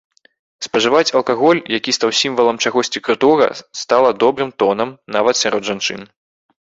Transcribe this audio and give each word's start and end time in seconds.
Спажываць 0.67 1.13
алкаголь, 1.19 1.59
які 1.77 1.93
стаў 1.97 2.09
сімвалам 2.21 2.57
чагосьці 2.65 3.03
крутога, 3.09 3.47
стала 3.85 4.09
добрым 4.25 4.49
тонам 4.65 4.89
нават 5.17 5.35
сярод 5.43 5.63
жанчын. 5.69 6.01